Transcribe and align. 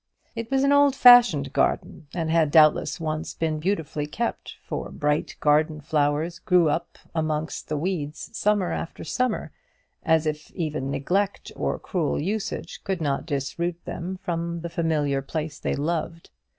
It 0.35 0.49
was 0.49 0.63
an 0.63 0.71
old 0.71 0.95
fashioned 0.95 1.53
garden, 1.53 2.07
and 2.11 2.31
had 2.31 2.49
doubtless 2.49 2.99
once 2.99 3.35
been 3.35 3.59
beautifully 3.59 4.07
kept; 4.07 4.55
for 4.63 4.89
bright 4.89 5.35
garden 5.39 5.79
flowers 5.79 6.39
grew 6.39 6.69
up 6.69 6.97
amongst 7.13 7.67
the 7.69 7.77
weeds 7.77 8.31
summer 8.35 8.71
after 8.71 9.03
summer, 9.03 9.51
as 10.01 10.25
if 10.25 10.49
even 10.53 10.89
neglect 10.89 11.51
or 11.55 11.77
cruel 11.77 12.19
usage 12.19 12.83
could 12.83 12.99
not 12.99 13.27
disroot 13.27 13.85
them 13.85 14.17
from 14.23 14.61
the 14.61 14.69
familiar 14.69 15.21
place 15.21 15.59
they 15.59 15.75
loved. 15.75 16.31